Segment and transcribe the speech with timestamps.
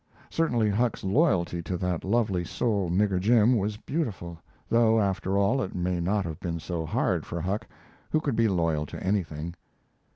[0.31, 5.75] Certainly Huck's loyalty to that lovely soul Nigger Jim was beautiful, though after all it
[5.75, 7.67] may not have been so hard for Huck,
[8.09, 9.53] who could be loyal to anything.